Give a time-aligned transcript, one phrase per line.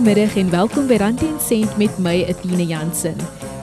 [0.00, 3.18] Goeiemiddag en welkom by Rand en Sent met my Etienne Jansen.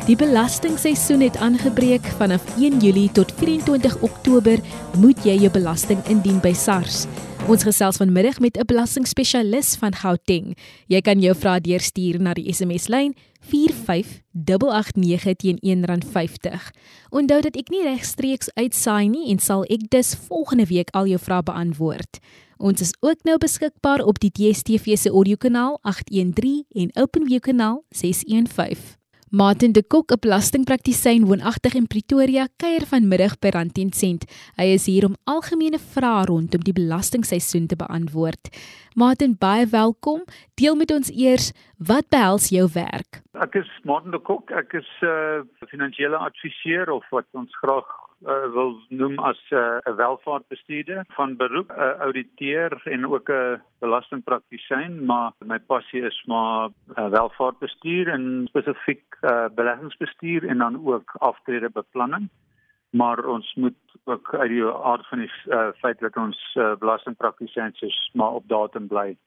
[0.06, 4.62] Die belastingseisoen het aangebreek vanaf 1 Julie tot 24 Oktober
[5.02, 7.08] moet jy jou belasting indien by SARS.
[7.50, 10.58] Ons gesels vanmiddag met 'n belastingspesialis van Gauteng.
[10.88, 16.72] Jy kan jou vrae deurstuur na die SMS-lyn 45889 teen R1.50.
[17.10, 21.20] Onthou dat ek nie regstreeks uitsaai nie en sal ek dus volgende week al jou
[21.20, 22.20] vrae beantwoord.
[22.58, 28.98] Ons is ook nou beskikbaar op die DStv se audiokanaal 813 en OpenView kanaal 615.
[29.30, 34.24] Martin de Kok, 'n belastingpraktisyn woonagtig in Pretoria, kuier vanmiddag by Rand 10 Sent.
[34.56, 38.50] Hy is hier om algemene vrae rondom die belastingseisoen te beantwoord.
[38.96, 40.24] Martin, baie welkom.
[40.56, 43.22] Deel met ons eers wat behels jou werk?
[43.34, 44.52] Ek is Martin de Kok.
[44.52, 49.58] Ek is 'n uh, finansiële adviseur of wat ons graag uh, wil noem as eh,
[49.60, 56.02] 'n uh, welvaartbestuurder van beroep, 'n uh, ouditeur en ook 'n belastingpraktisyn, maar my passie
[56.02, 62.30] is maar uh, welvaartbestuur en spesifiek uh, beleggingsbestuur en dan ook aftredebeplanning.
[62.90, 67.82] Maar ons moet ook uit die aard van die uh, feit dat ons uh, belastingpraktisyns
[67.82, 69.18] is maar op datum bly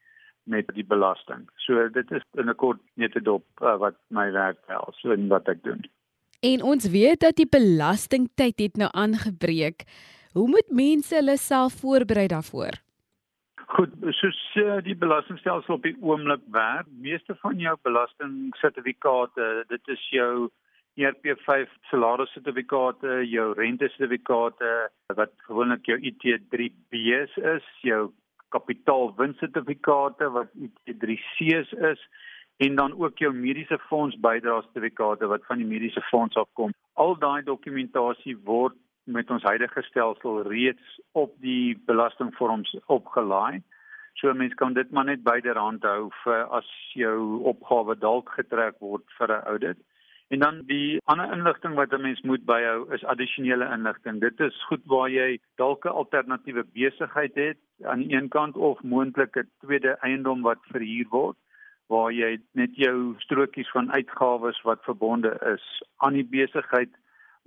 [0.43, 1.51] met die belasting.
[1.55, 5.49] So dit is in 'n kort netedop uh, wat my werk behels so en wat
[5.49, 5.85] ek doen.
[6.41, 9.85] En ons weet dat die belastingtyd het nou aangebreek.
[10.33, 12.79] Hoe moet mense hulle self voorberei daarvoor?
[13.77, 20.07] Goed, soos uh, die belastingstelsel op die oomblik werk, meeste van jou belastingsertifikate, dit is
[20.11, 20.49] jou
[20.99, 24.73] ERP5 salarissertifikate, jou rentesertifikate
[25.21, 28.09] wat gewoonlik jou IT3B's is, jou
[28.57, 32.03] kapitaalwinssertifikate wat IT3C's is
[32.67, 36.75] en dan ook jou mediese fonds bydrae sertifikate wat van die mediese fonds afkom.
[36.93, 43.63] Al daai dokumentasie word met ons huidige stelsel reeds op die belastingvorms opgelaai.
[44.21, 49.09] So mense kan dit maar net byderhand hou vir as jou opgawe dalk getrek word
[49.17, 49.81] vir 'n audit.
[50.29, 54.21] En dan die ander inligting wat 'n mens moet byhou is addisionele inligting.
[54.21, 58.83] Dit is goed waar jy dalk 'n alternatiewe besigheid het aan die een kant of
[58.83, 61.37] moontlike tweede eiendom wat verhuur word
[61.91, 65.65] waar jy net jou strokies van uitgawes wat verbonde is
[66.07, 66.93] aan die besigheid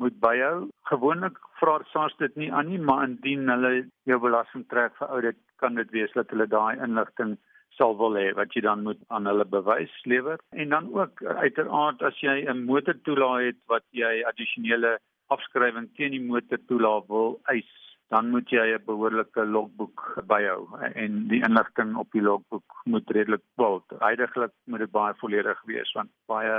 [0.02, 0.68] moet byhou.
[0.90, 3.74] Gewoonlik vra SARS dit nie aan nie, maar indien hulle
[4.10, 7.38] jou belasting trek vir oudit, kan dit wees dat hulle daai inligting
[7.78, 10.42] sal wil hê wat jy dan moet aan hulle bewys lewer.
[10.52, 14.98] En dan ook uiteraard as jy 'n motortoelaat het wat jy addisionele
[15.34, 17.72] afskrywing teen die motortoelaat wil eis
[18.14, 20.62] dan moet jy 'n behoorlike logboek byhou
[21.04, 25.92] en die inligting op die logboek moet redelik wel heidaglik moet dit baie volledig wees
[25.98, 26.56] want baie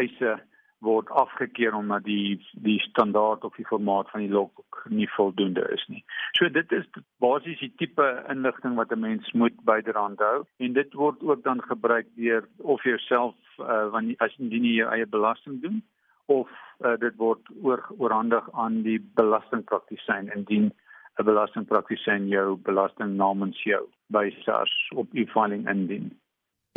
[0.00, 0.38] eise
[0.78, 5.84] word afgekeur omdat die die standaard of die formaat van die logboek nie voldoende is
[5.88, 6.04] nie.
[6.38, 6.86] So dit is
[7.24, 11.62] basies die tipe inligting wat 'n mens moet byderhand hou en dit word ook dan
[11.62, 15.82] gebruik deur of jouself uh, wanneer as jy nie jou eie belasting doen
[16.26, 16.48] of
[16.84, 20.72] uh, dit word oor oorhandig aan die belastingpraktisyn indien
[21.18, 26.10] 'n belastingpraktisyn jou belasting namens jou by SARS op e-filing indien.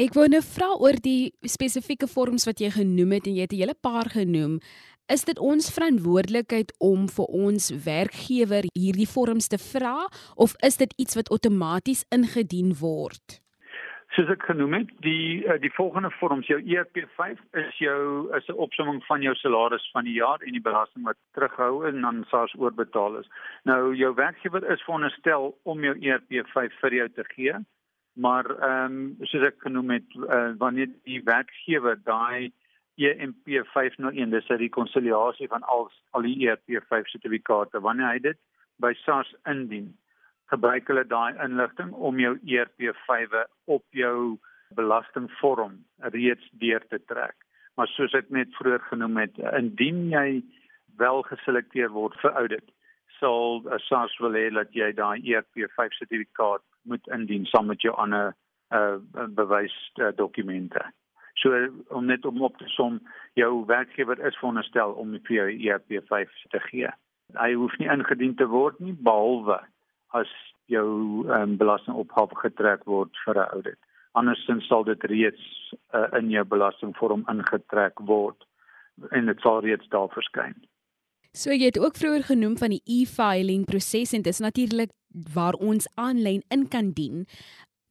[0.01, 3.53] Ek wou nou vra oor die spesifieke vorms wat jy genoem het en jy het
[3.53, 4.59] 'n hele paar genoem.
[5.11, 10.93] Is dit ons verantwoordelikheid om vir ons werkgewer hierdie vorms te vra of is dit
[10.97, 13.41] iets wat outomaties ingedien word?
[14.11, 18.59] Soos ek genoem het, die uh, die volgende vorms jou ERP5 is jou is 'n
[18.65, 22.55] opsomming van jou salaris van die jaar en die belasting wat terughou en dan SARS
[22.59, 23.29] oorbetaal is.
[23.63, 27.55] Nou jou werkgewer is veronderstel om jou ERP5 vir jou te gee,
[28.13, 32.51] maar ehm um, soos ek genoem het, uh, wanneer die werkgewer daai
[32.99, 38.37] EMP501 dis 'n rekonsiliasie van al al die ERP5 sertifikate wanneer hy dit
[38.75, 39.95] by SARS indien
[40.51, 44.37] gebruik hulle daai inligting om jou ERP5e op jou
[44.75, 45.79] belastingvorm
[46.15, 47.35] reeds deur te trek.
[47.75, 50.41] Maar soos ek net vroeër genoem het, indien jy
[50.99, 52.67] wel geselekteer word vir audit,
[53.19, 58.33] sal SARS wil hê dat jy daai ERP5 sertifikaat moet indien saam met jou ander
[58.73, 58.97] uh,
[59.37, 60.83] bewys uh, dokumente.
[61.39, 61.55] So
[61.95, 62.99] om net om op te som,
[63.39, 66.89] jou werkgewer is veronderstel om vir jou ERP5 te gee.
[67.37, 69.61] Hy hoef nie ingedien te word nie behalwe
[70.17, 70.31] as
[70.71, 73.79] jou um, belastingopgave getrek word vir 'n audit.
[74.13, 75.43] Andersins sal dit reeds
[75.95, 78.43] uh, in jou belastingvorm ingetrek word
[79.11, 80.55] en dit sal reeds daar verskyn.
[81.33, 84.91] So jy het ook vroeër genoem van die e-filing proses en dit is natuurlik
[85.33, 87.25] waar ons aanlyn in kan dien.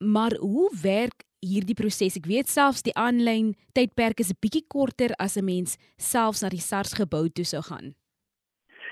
[0.04, 2.16] Maar hoe werk hierdie proses?
[2.20, 6.48] Ek weet selfs die aanlyn tydperk is 'n bietjie korter as 'n mens selfs na
[6.48, 7.94] die SARS gebou toe sou gaan.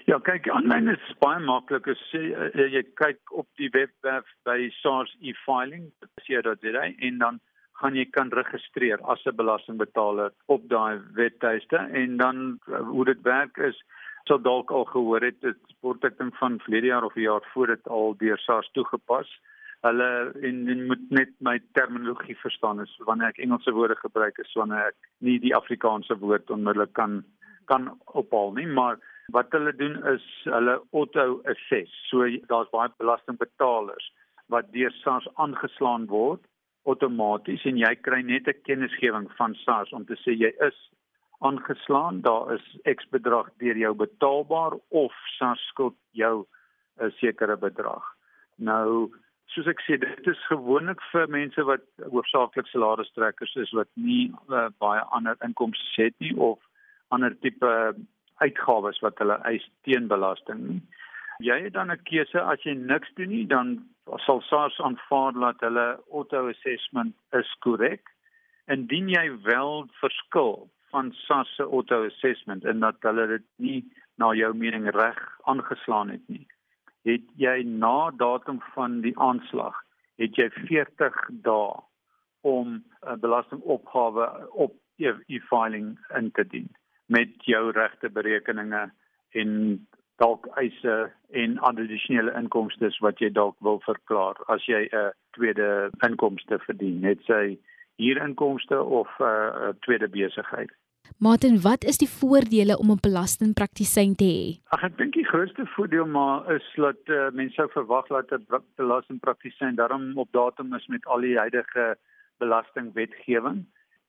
[0.09, 1.85] Ja, kyk, aanlyn is baie maklik.
[1.93, 2.31] As jy,
[2.73, 5.83] jy kyk op die webwerf by SARS e-filing,
[6.25, 7.41] sien jy dit en dan
[7.83, 12.39] gaan jy kan registreer as 'n belastingbetaler op daai webtuiste en dan
[12.73, 13.77] uh, hoe dit werk is
[14.25, 17.45] sou dalk al gehoor het dit word ek dink van verlede jaar of 'n jaar
[17.53, 19.29] voor dit al deur SARS toegepas.
[19.83, 24.57] Hulle en jy moet net my terminologie verstaan is wanneer ek Engelse woorde gebruik is
[24.57, 27.25] wanneer ek nie die Afrikaanse woord onmiddellik kan
[27.67, 28.97] kan ophaal nie, maar
[29.33, 31.93] wat hulle doen is hulle auto assess.
[32.11, 34.13] So daar's baie belastingbetalers
[34.53, 36.45] wat deur SARS aangeslaan word
[36.89, 40.79] outomaties en jy kry net 'n kennisgewing van SARS om te sê jy is
[41.41, 46.47] aangeslaan, daar is X bedrag deur jou betaalbaar of SARS skuld jou
[47.01, 48.05] 'n sekere bedrag.
[48.57, 49.11] Nou,
[49.47, 54.69] soos ek sê, dit is gewoonlik vir mense wat hoofsaaklik salarisstrekkers is wat nie uh,
[54.79, 56.59] baie ander inkomste het nie of
[57.09, 57.95] ander tipe
[58.45, 60.81] uitgawes wat hulle eis teen belasting nie.
[61.39, 63.87] Jy het dan 'n keuse as jy niks doen nie, dan
[64.27, 68.03] sal SARS aanvaar dat hulle auto assessment is korrek.
[68.67, 73.85] Indien jy wel verskil van SARS se auto assessment en dat hulle dit nie
[74.17, 76.47] na jou mening reg aangeslaan het nie,
[77.05, 79.77] het jy na datum van die aanslag
[80.19, 81.15] het jy 40
[81.47, 81.79] dae
[82.41, 86.69] om 'n belastingopgawe op e-filing in te dien
[87.09, 88.91] met jou regte berekeninge
[89.41, 89.51] en
[90.23, 90.97] dalk eise
[91.43, 97.23] en addisionele inkomste wat jy dalk wil verklaar as jy 'n tweede inkomste verdien, net
[97.27, 97.59] sy
[97.99, 100.71] huurinkomste of 'n uh, tweede besigheid.
[101.19, 104.45] Martin, wat is die voordele om 'n belastingpraktisyn te hê?
[104.75, 108.47] Ag ek dink die grootste voordeel maar is dat uh, mense sou verwag dat 'n
[108.77, 111.97] belastingpraktisyn daarom op datum is met al die huidige
[112.39, 113.67] belastingwetgewing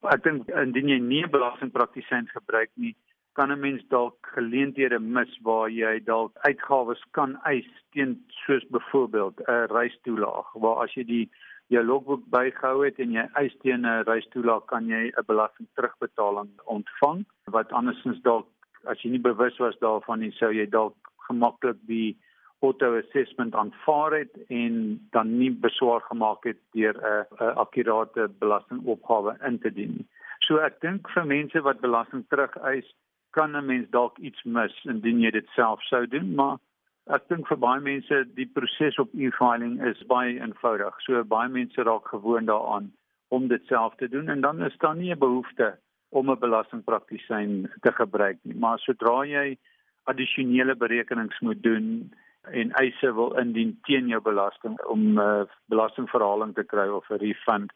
[0.08, 2.94] ek dink indien jy nie belastingpraktisyn gebruik nie,
[3.36, 9.40] kan 'n mens dalk geleenthede mis waar jy dalk uitgawes kan eis teen soos byvoorbeeld
[9.40, 11.30] 'n reistoelaag, waar as jy die
[11.68, 16.50] jou logboek bygehou het en jy eis teen 'n reistoelaag, kan jy 'n belasting terugbetaling
[16.64, 18.46] ontvang wat andersins dalk
[18.84, 20.96] as jy nie bewus was daarvan nie, sou jy dalk
[21.28, 22.16] gemaklik die
[22.60, 24.74] auto assessment aanvaar het en
[25.10, 30.08] dan nie beswaar gemaak het deur 'n 'n akkurate belastingopgawe in te dien.
[30.38, 32.94] So ek dink vir mense wat belasting terugeis,
[33.30, 36.58] kan 'n mens dalk iets mis indien jy dit self sou doen, maar
[37.06, 41.00] ek dink vir baie mense die proses op e-filing is baie eenvoudig.
[41.00, 42.92] So baie mense raak gewoond daaraan
[43.28, 45.78] om dit self te doen en dan is daar nie 'n behoefte
[46.10, 48.54] om 'n belastingpraktisyn te gebruik nie.
[48.54, 49.58] Maar sodra jy
[50.04, 56.54] addisionele berekenings moet doen en eise wil indien teen jou belasting om 'n uh, belastingverhaling
[56.54, 57.72] te kry of 'n refund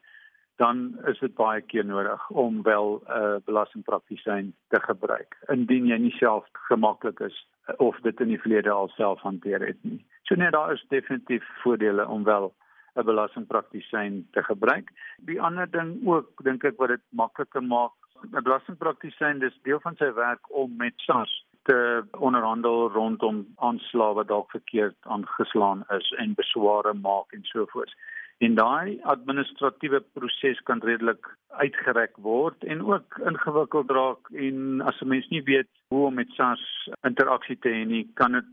[0.57, 5.97] dan is dit baie keer nodig om wel 'n uh, belastingpraktisyn te gebruik indien jy
[5.99, 10.05] nie self gemaklik is uh, of dit in die verlede al self hanteer het nie.
[10.23, 12.55] So nee, daar is definitief voordele om wel
[12.95, 14.91] 'n belastingpraktisyn te gebruik.
[15.19, 19.97] Die ander ding ook dink ek wat dit makliker maak, 'n belastingpraktisyn dis deel van
[19.97, 21.79] sy werk om met SARS te
[22.19, 27.95] onderhandel rondom aanslae wat dalk verkeerd aangeslaan is en besware maak en so voort.
[28.39, 35.09] En daai administratiewe proses kan redelik uitgereg word en ook ingewikkeld raak en as 'n
[35.09, 38.45] mens nie weet hoe om met SARS interaksie te hê nie, kan dit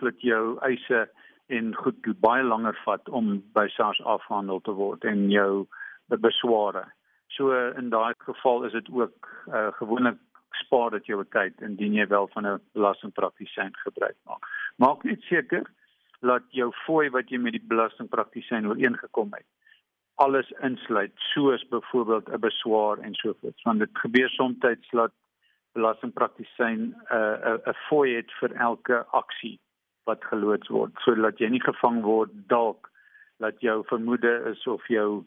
[0.00, 1.08] dat jou eise
[1.46, 5.66] en goed baie langer vat om by SARS afhandel te word en jou
[6.08, 6.84] besware.
[7.28, 10.18] So in daai geval is dit ook uh, gewoonlik
[10.56, 14.46] spaar dit jou tyd indien jy wel van 'n belastingpraktisyn gebruik maak.
[14.76, 15.64] Maak net seker
[16.20, 19.46] dat jou fooi wat jy met die belastingpraktisyn ooreengekom het
[20.14, 23.62] alles insluit soos byvoorbeeld 'n beswaar en so voort.
[23.62, 25.12] Want dit gebeur soms dat
[25.72, 29.60] belastingpraktisyn 'n uh, 'n 'n fooi het vir elke aksie
[30.04, 32.90] wat geloods word sodat jy nie gevang word dalk
[33.38, 35.24] dat jou vermoede is of jou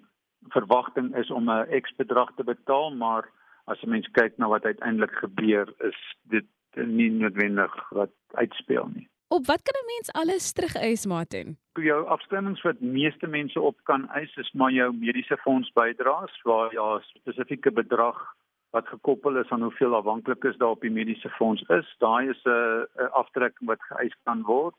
[0.56, 3.30] verwagting is om 'n X bedrag te betaal maar
[3.68, 6.46] as 'n mens kyk na wat uiteindelik gebeur is dit
[6.76, 9.08] nie noodwendig wat uitspeel nie.
[9.28, 11.58] Op wat kan 'n mens alles terugeis Martin?
[11.74, 16.74] Jou afstemmings wat meeste mense op kan eis is maar jou mediese fonds bydraes waar
[16.74, 18.36] ja spesifieke bedrag
[18.70, 21.96] wat gekoppel is aan hoeveel afhanklik is daar op die mediese fonds is.
[21.98, 24.76] Daai is 'n aftrekking wat geëis kan word.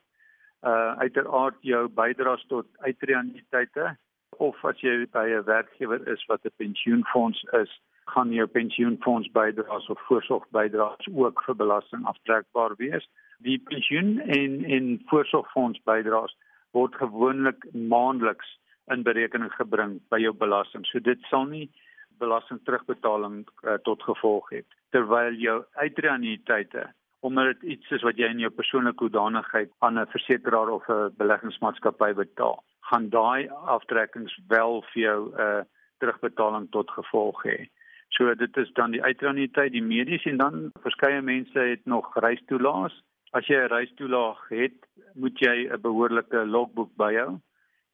[0.63, 3.97] Uh uiteraard jou bydraes tot uitreaniteite
[4.37, 7.81] of as jy by 'n werkgewer is wat 'n pensioenfonds is,
[8.13, 13.07] gaan jou pensioenfonds bydraes of voorsorgbydraes ook vir belasting aftrekbaar wees.
[13.45, 16.37] Die pensioen en en voorsorgfonds bydraes
[16.71, 18.57] word gewoonlik maandeliks
[18.93, 20.85] in berekening gebring by jou belasting.
[20.85, 21.67] So dit sal nie
[22.19, 24.63] belasting terugbetaling uh, tot gevolg hê
[24.95, 26.87] terwyl jou uitreaniteite
[27.27, 31.13] omdat dit iets is wat jy in jou persoonlike hoedanigheid aan 'n versekeraar of 'n
[31.17, 35.63] beleggingsmaatskappy betaal, gaan daai aftrekkings wel vir jou 'n uh,
[35.99, 37.67] terugbetaling tot gevolg hê.
[38.09, 42.93] So dit is dan die uitraniteit, die medies en dan verskeie mense het nog reistoelaas.
[43.31, 44.77] As jy 'n reistoelaag het,
[45.15, 47.39] moet jy 'n behoorlike logboek byhou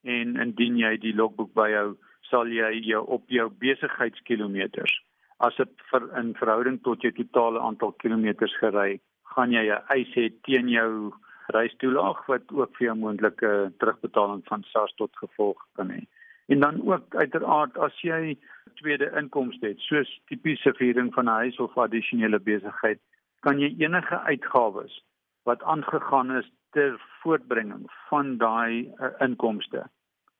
[0.04, 5.04] en indien jy die logboek byhou, sal jy jou op jou besigheidskilometers
[5.44, 9.00] as dit vir in verhouding tot jou totale aantal kilometers gery,
[9.36, 11.12] gaan jy 'n eis hê teen jou
[11.56, 16.02] reistoelaag wat ook vir jou moontlike terugbetaling van SARS tot gevolg kan hê.
[16.48, 18.38] En dan ook uiteraard as jy
[18.74, 23.00] tweede inkomste het, soos tipiese viering van 'n huis of addisionele besigheid,
[23.40, 25.04] kan jy enige uitgawes
[25.44, 29.90] wat aangegaan is ter voortbringing van daai uh, inkomste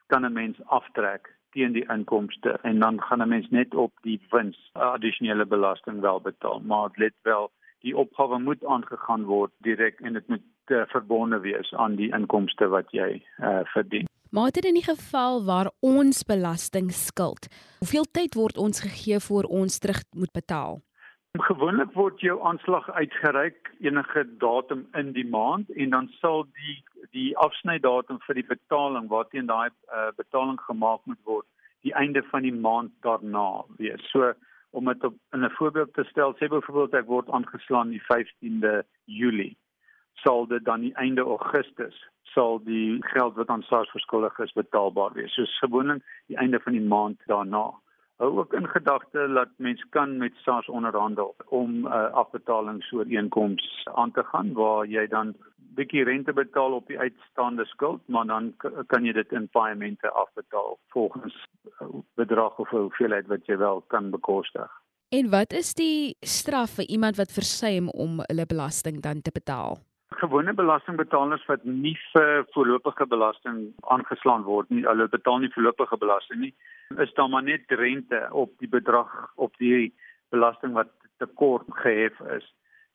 [0.08, 4.22] kan 'n mens aftrek teen die inkomste en dan gaan 'n mens net op die
[4.30, 6.60] wins addisionele belasting wel betaal.
[6.60, 11.74] Maar let wel die opgawe moet aangegaan word direk en dit moet uh, verbonde wees
[11.74, 16.92] aan die inkomste wat jy uh, verdien Maar dit in die geval waar ons belasting
[16.92, 17.46] skuld,
[17.80, 20.80] hoeveel tyd word ons gegee voor ons terug moet betaal?
[21.38, 26.80] Gewoonlik word jou aanslag uitgereik enige datum in die maand en dan sal die
[27.14, 31.46] die afsnydatum vir die betaling waarteen daai uh, betaling gemaak moet word
[31.86, 34.02] die einde van die maand daarna wees.
[34.10, 34.34] So
[34.74, 39.58] om dit op 'n voorbeeld te stel, sê byvoorbeeld ek word aangeslaan die 15de Julie,
[40.14, 41.96] sal dit dan die einde Augustus
[42.34, 45.34] sal die geld wat aan SARS verskuldig is betaalbaar wees.
[45.34, 47.72] So gewoonlik die einde van die maand daarna
[48.22, 54.12] hou ook in gedagte dat mens kan met SARS onderhandel om 'n uh, afbetalingsooreenkoms aan
[54.12, 58.54] te gaan waar jy dan bietjie rente betaal op die uitstaande skuld, maar dan
[58.88, 61.48] kan jy dit in paemente afbetaal volgens
[61.82, 64.72] uh, bedrag of hoeveelheid wat jy wel kan bekostig.
[65.10, 69.78] En wat is die straf vir iemand wat versuim om hulle belasting dan te betaal?
[70.24, 73.60] Gewone belastingbetalers wat nie vir voorlopige belasting
[73.96, 76.54] aangeslaan word nie, hulle betaal nie voorlopige belasting nie,
[77.04, 79.92] is dan maar net rente op die bedrag op die
[80.36, 80.92] belasting wat
[81.24, 82.48] tekort gehef is.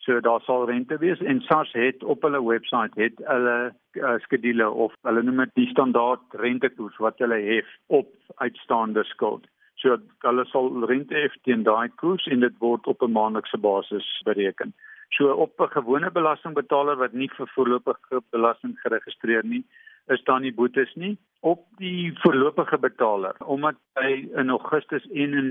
[0.06, 4.70] So daar sal rente wees en SARS het op hulle webwerf het hulle uh, skedule
[4.70, 9.44] of hulle noem dit die standaard rentekoers wat hulle hef op uitstaande skuld.
[9.76, 14.08] So hulle sal rente hef teen daai koers en dit word op 'n maandelikse basis
[14.24, 14.72] bereken.
[15.08, 19.64] So op 'n gewone belastingbetaler wat nie vir voorlopige belasting geregistreer nie,
[20.06, 21.18] is daar nie boetes nie.
[21.40, 25.50] Op die voorlopige betaler, omdat hy in Augustus en in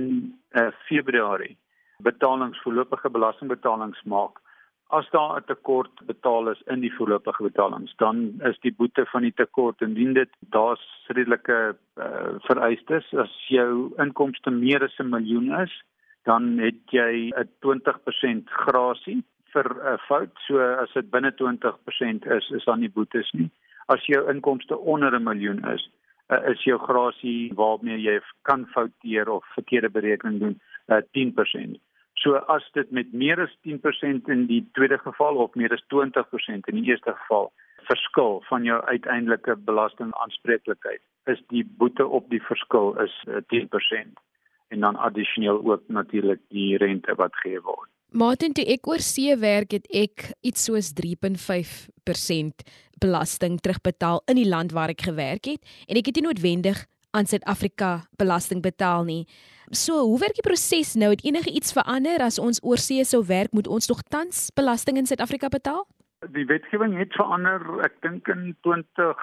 [0.51, 1.57] uh, Februarie
[1.97, 4.41] betalings voorlopige belastingbetalings maak,
[4.89, 9.21] as daar 'n tekort betaal is in die voorlopige betalings, dan is die boete van
[9.21, 15.61] die tekort indien dit daar's redelike uh, vereistes as jou inkomste meer as 'n miljoen
[15.61, 15.83] is,
[16.23, 19.23] dan het jy 'n 20% grasie
[19.53, 20.33] vir 'n uh, fout.
[20.47, 23.49] So as dit binne 20% is, is daar nie boetes nie.
[23.87, 25.89] As jou inkomste onder 'n miljoen is,
[26.29, 31.79] uh, is jou grasie waarmee jy kan fouteer of verkeerde berekening doen, uh, 10%.
[32.13, 36.67] So as dit met meer as 10% in die tweede geval of meer as 20%
[36.67, 37.51] in die eerste geval
[37.87, 44.17] verskil van jou uiteindelike belastingaanspreeklikheid, is die boete op die verskil is uh, 10%
[44.67, 47.89] en dan addisioneel ook natuurlik die rente wat gegee word.
[48.15, 52.63] Martin, toe ek oor see werk het ek iets soos 3.5%
[53.03, 55.59] belasting terugbetaal in die land waar ek gewerk het
[55.91, 59.27] en ek het nie noodwendig aan Suid-Afrika belasting betaal nie.
[59.75, 61.11] So, hoe werk die proses nou?
[61.11, 64.97] Het enige iets verander as ons oor see sou werk, moet ons nog tans belasting
[64.97, 65.83] in Suid-Afrika betaal?
[66.31, 69.19] Die wetgewing het verander, ek dink in 20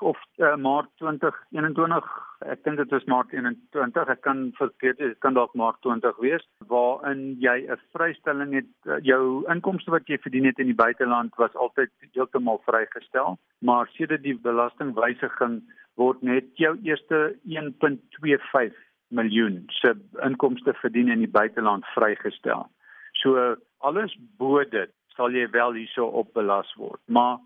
[0.00, 2.08] of uh, Maart 2021
[2.46, 6.44] ek dink dit is Maart 21 ek kan verkeerd dit kan dalk Maart 20 wees
[6.70, 8.70] waarin jy 'n vrystelling het.
[8.86, 13.90] Uh, jou inkomste wat jy verdien het in die buiteland was altyd heeltemal vrygestel maar
[13.96, 15.62] sedert die belastingwysiging
[15.96, 18.74] word net jou eerste 1.25
[19.08, 22.68] miljoen se inkomste verdien in die buiteland vrygestel.
[23.12, 27.38] So alles bo dit sal jy wel hierso op belas word maar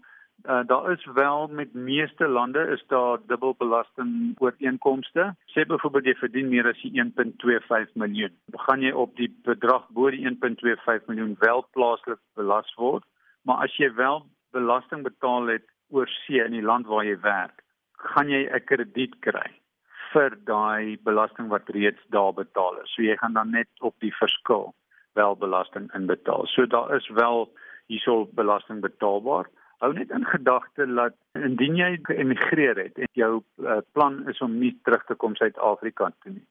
[0.43, 5.35] Uh, daar is wel met meeste lande is daar dubbelbelasting ooreenkomste.
[5.47, 8.35] Sê byvoorbeeld jy verdien meer as 1.25 miljoen.
[8.67, 13.07] Gaan jy op die bedrag bo die 1.25 miljoen wel plaaslik belas word,
[13.47, 17.63] maar as jy wel belasting betaal het oor see in die land waar jy werk,
[18.15, 19.51] gaan jy 'n krediet kry
[20.13, 22.91] vir daai belasting wat reeds daar betaal is.
[22.95, 24.75] So jy gaan dan net op die verskil
[25.15, 26.47] wel belasting inbetaal.
[26.47, 27.53] So daar is wel
[27.87, 29.47] hierso belasting betaalbaar
[29.83, 34.59] hou net in gedagte dat indien jy geëmigreer het en jou uh, plan is om
[34.61, 36.47] nie terug te kom Suid-Afrika toe nie,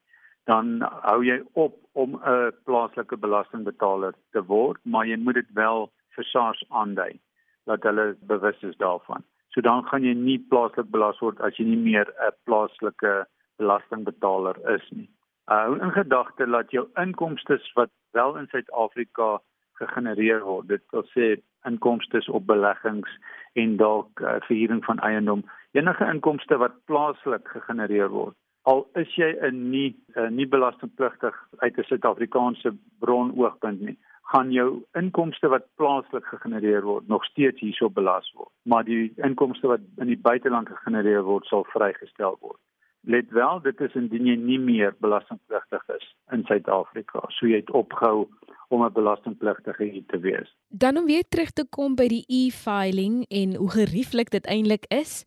[0.50, 5.88] dan hou jy op om 'n plaaslike belastingbetaler te word, maar jy moet dit wel
[6.16, 7.20] vir SARS aandui
[7.64, 9.24] dat hulle bewus is daarvan.
[9.54, 14.56] So dan gaan jy nie plaaslik belas word as jy nie meer 'n plaaslike belastingbetaler
[14.74, 15.08] is nie.
[15.44, 19.40] Hou uh, in gedagte dat jou inkomste wat wel in Suid-Afrika
[19.80, 21.36] gegenereer word, dit wil sê
[21.68, 23.10] inkomste op beleggings
[23.52, 28.36] en dalk uh, verhuuring van eiendom, enige inkomste wat plaaslik gegenereer word.
[28.62, 33.98] Al is jy 'n nie 'n nie belastingpligtig uit 'n Suid-Afrikaanse bron oogpunt nie,
[34.32, 39.66] gaan jou inkomste wat plaaslik gegenereer word nog steeds hierso belas word, maar die inkomste
[39.66, 42.60] wat in die buiteland gegenereer word sal vrygestel word.
[43.04, 47.70] Let wel, dit is indien jy nie meer belastingpligtig is in Suid-Afrika, so jy het
[47.70, 48.28] opgehou
[48.70, 50.54] om 'n belastingpligtige te wees.
[50.68, 55.24] Dan om weer terug te kom by die e-filing en hoe gerieflik dit eintlik is,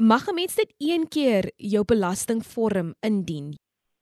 [0.00, 3.58] mag 'n mens dit een keer jou belastingvorm indien.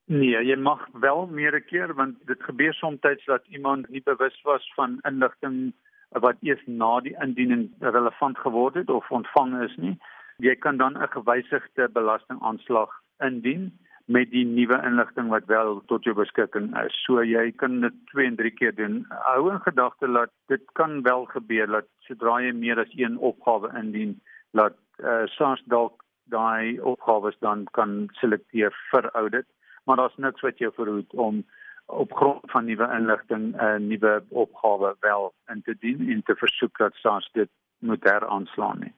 [0.06, 4.42] Nee, jy mag wel meer 'n keer want dit gebeur soms dat iemand nie bewus
[4.42, 5.72] was van inligting
[6.08, 9.98] wat eers na die indiening relevant geword het of ontvang is nie.
[10.40, 16.14] Jy kan dan 'n gewysigde belastingaanslag indien met die nuwe inligting wat wel tot jou
[16.14, 17.02] beskikking is.
[17.04, 19.06] So jy kan dit 2 en 3 keer doen.
[19.08, 23.70] Hou in gedagte dat dit kan wel gebeur dat sodra jy meer as een opgawe
[23.78, 24.20] indien,
[24.52, 29.46] dat uh, SARS dalk daai opgawes dan kan selekteer vir audit
[29.90, 31.44] maar daar's niks wat jou verhoed om
[31.86, 36.36] op grond van nuwe inligting 'n uh, nuwe opgawe wel in te dien en te
[36.36, 38.94] versoek dat SARS dit moet heraanslaan nie.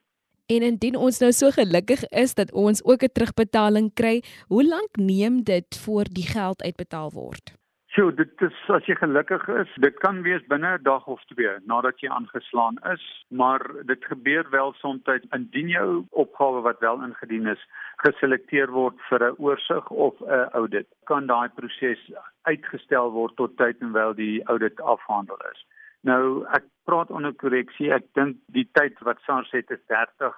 [0.47, 4.97] En indien ons nou so gelukkig is dat ons ook 'n terugbetaling kry, hoe lank
[4.97, 7.63] neem dit voor die geld uitbetaal word?
[7.93, 11.51] So dit is as jy gelukkig is, dit kan wees binne 'n dag of twee
[11.69, 15.03] nadat jy aangeslaan is, maar dit gebeur wel soms
[15.37, 20.89] indien jou opgawe wat wel ingedien is geselekteer word vir 'n oorsig of 'n audit,
[21.05, 22.01] kan daai proses
[22.43, 25.67] uitgestel word tot tyd en wel die audit afhandel is.
[26.03, 30.35] Nou ek praat onder korreksie, ek dink die tyd wat SARS het is 30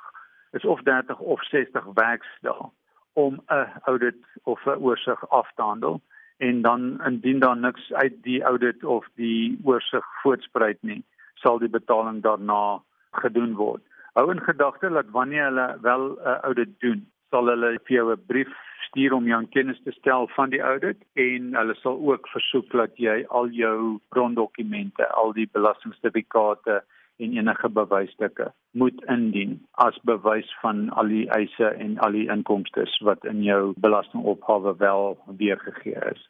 [0.55, 2.69] is of 30 of 60 werksdae
[3.15, 6.03] om 'n audit of 'n oorsig af te handel
[6.37, 11.69] en dan indien daar niks uit die audit of die oorsig voortspruit nie, sal die
[11.69, 13.83] betaling daarna gedoen word.
[14.13, 18.11] Hou in gedagte dat wanneer hulle wel 'n uh, audit doen, sal hulle vir jou
[18.15, 18.51] 'n brief
[18.87, 22.69] stuur om jou in kennis te stel van die audit en hulle sal ook versoek
[22.71, 26.85] dat jy al jou brondokumente, al die belastingsertifikate
[27.19, 32.87] en enige bewysstukke moet indien as bewys van al die eise en al die inkomste
[33.09, 36.23] wat in jou belastingopgawe wel weergegee is.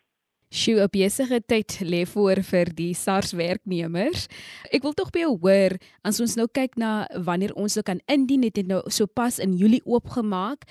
[0.55, 4.29] Sjoe, op besige tyd lê voor vir die SARS werknemers.
[4.71, 5.75] Ek wil tog by jou hoor
[6.07, 9.57] as ons nou kyk na wanneer ons nou kan indien het dit nou sopas in
[9.59, 10.63] Julie oopgemaak.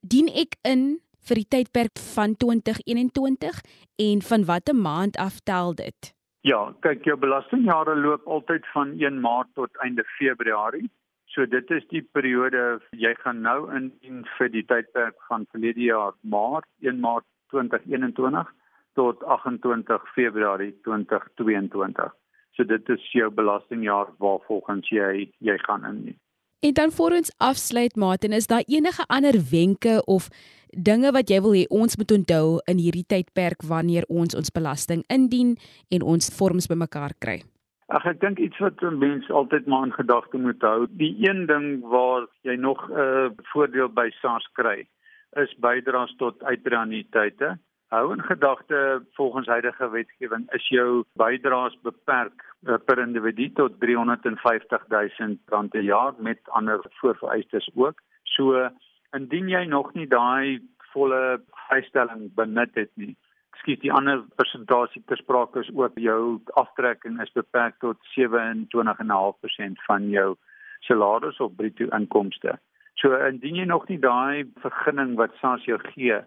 [0.00, 3.60] Dien ek in vir die tydperk van 2021
[4.08, 6.12] en van watter maand af tel dit?
[6.48, 10.88] Ja, kyk jou belastingjare loop altyd van 1 Maart tot einde Februarie.
[11.28, 16.16] So dit is die periode jy gaan nou indien vir die tydperk van verlede jaar
[16.24, 18.56] Maart, 1 Maart 2021
[18.96, 22.12] tot 28 Februarie 2022.
[22.56, 26.18] So dit is jou belastingjaar waarvolgens jy jy gaan indien.
[26.64, 30.28] En dan voor ons afsluit Martin, is daar enige ander wenke of
[30.70, 35.04] dinge wat jy wil hê ons moet onthou in hierdie tydperk wanneer ons ons belasting
[35.12, 35.56] indien
[35.94, 37.42] en ons vorms bymekaar kry?
[37.86, 41.84] Ag ek dink iets wat mense altyd maar in gedagte moet hou, die een ding
[41.92, 44.88] waar jy nog 'n uh, voordeel by SARS kry,
[45.36, 47.58] is bydraes tot uitdraaniteite.
[47.88, 54.88] Hou in gedagte volgens huidige wetgewing is jou bydraes beperk uh, per individu tot 350
[54.88, 58.02] 000 rand per jaar met ander voorvereistes ook.
[58.22, 58.68] So
[59.14, 60.58] indien jy nog nie daai
[60.90, 63.14] volle vrystelling benut het nie.
[63.54, 70.10] Ekskuus, die ander persentasie ter sprake is ook jou aftrekking is beperk tot 27.5% van
[70.10, 70.32] jou
[70.90, 72.58] salaris of bruto inkomste.
[72.98, 76.24] So indien jy nog nie daai vergunning wat SARS jou gee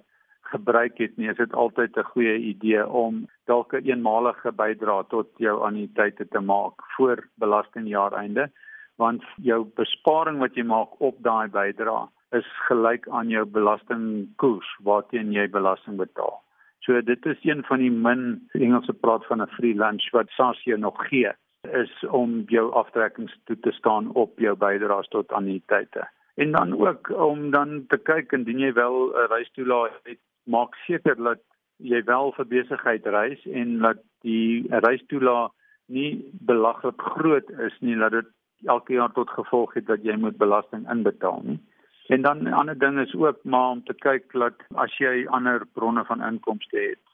[0.52, 5.28] gebruik het nie, is dit altyd 'n goeie idee om dalk 'n eenmalige bydrae tot
[5.38, 8.52] jou anniteite te maak voor belastingjaar einde,
[8.96, 15.32] want jou besparing wat jy maak op daai bydrae is gelyk aan jou belastingkoers waarteen
[15.32, 16.44] jy belasting betaal.
[16.80, 20.64] So dit is een van die min Engelse praat van 'n free lunch wat SARS
[20.64, 21.32] jou nog gee
[21.72, 26.08] is om jou aftrekkings toe te staan op jou bydraes tot anniteite.
[26.36, 30.20] En dan ook om dan te kyk indien jy wel 'n reistoelaat het
[30.56, 31.42] maak seker dat
[31.78, 35.56] jy wel vir besigheid reis en dat die reistoelaat
[35.88, 36.12] nie
[36.50, 38.30] belaglik groot is nie dat dit
[38.68, 41.60] elke jaar tot gevolg het dat jy moet belasting inbetaal nie.
[42.10, 45.66] En dan 'n ander ding is ook maar om te kyk dat as jy ander
[45.74, 47.06] bronne van inkomste het,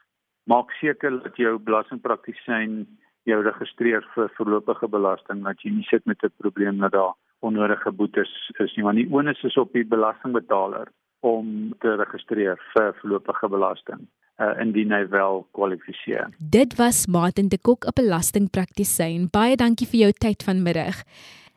[0.43, 2.87] maak seker dat jou belastingpraktisyn
[3.23, 7.91] jou registreer vir voorlopige belasting dat jy nie sit met 'n probleem dat daar onnodige
[7.91, 10.87] boetes is nie want die onus is op die belastingbetaler
[11.25, 14.05] om te registreer vir voorlopige belasting.
[14.41, 16.29] uh, indien hy wel kwalifiseer.
[16.37, 19.27] Dit was Martin de Kok, 'n belastingpraktisyn.
[19.31, 21.03] Baie dankie vir jou tyd vanmiddag.